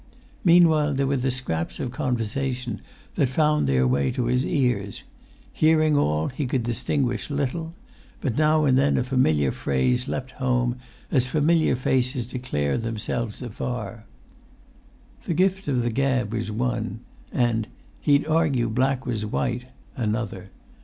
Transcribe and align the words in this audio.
Meanwhile 0.43 0.95
there 0.95 1.05
were 1.05 1.15
the 1.21 1.29
scraps 1.29 1.79
of 1.79 1.91
conversation 1.91 2.81
that 3.13 3.29
found 3.29 3.67
their 3.67 3.85
way 3.87 4.09
to 4.13 4.25
his 4.25 4.43
ears. 4.43 5.03
Hearing 5.53 5.95
all, 5.95 6.29
he 6.29 6.47
could 6.47 6.63
distinguish 6.63 7.29
little; 7.29 7.75
but 8.19 8.35
now 8.35 8.65
and 8.65 8.79
then 8.79 8.97
a 8.97 9.03
familiar 9.03 9.51
phrase 9.51 10.07
leapt 10.07 10.31
home, 10.31 10.77
as 11.11 11.27
familiar 11.27 11.75
faces 11.75 12.25
declare 12.25 12.79
themselves 12.79 13.43
afar. 13.43 14.05
"The 15.25 15.35
gift 15.35 15.67
of 15.67 15.83
the 15.83 15.91
gab" 15.91 16.33
was 16.33 16.49
one, 16.49 17.01
and 17.31 17.67
"He'd 17.99 18.25
argue 18.25 18.69
black 18.69 19.05
was 19.05 19.23
white" 19.23 19.65
another. 19.95 20.49